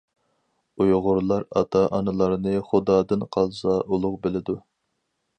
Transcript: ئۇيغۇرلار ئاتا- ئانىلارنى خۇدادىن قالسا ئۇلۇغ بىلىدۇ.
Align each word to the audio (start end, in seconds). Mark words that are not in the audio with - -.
ئۇيغۇرلار 0.83 1.43
ئاتا- 1.59 1.83
ئانىلارنى 1.97 2.53
خۇدادىن 2.69 3.27
قالسا 3.35 3.75
ئۇلۇغ 3.83 4.17
بىلىدۇ. 4.25 4.57